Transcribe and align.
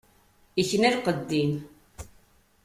Ikna 0.61 0.89
lqedd-im. 0.95 1.53